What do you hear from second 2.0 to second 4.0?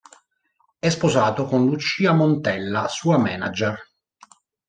Montella, sua manager.